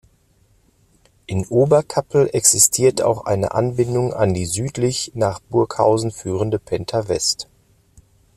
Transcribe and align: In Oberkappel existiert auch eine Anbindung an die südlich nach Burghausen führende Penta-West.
In 1.27 1.45
Oberkappel 1.45 2.31
existiert 2.33 3.03
auch 3.03 3.25
eine 3.27 3.51
Anbindung 3.51 4.13
an 4.13 4.33
die 4.33 4.47
südlich 4.47 5.11
nach 5.13 5.39
Burghausen 5.41 6.09
führende 6.09 6.57
Penta-West. 6.57 7.47